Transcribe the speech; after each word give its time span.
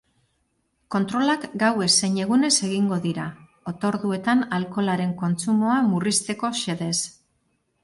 Kontrolak 0.93 1.43
gauez 1.63 1.89
zein 1.97 2.17
egunez 2.23 2.49
egingo 2.69 2.99
dira, 3.05 3.27
otorduetan 3.73 4.43
alkoholaren 4.59 5.15
kontsumoa 5.23 5.79
murrizteko 5.93 6.55
xedez. 6.65 6.95